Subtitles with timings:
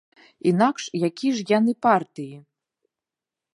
[0.51, 2.33] Інакш якія ж яны партыі?